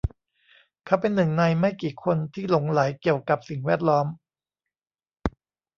[0.85, 4.05] เขาเป็นหนึ่งในไม่กี่คนที่หลงใหลเกี่ยวกับสิ่งแวดล้อม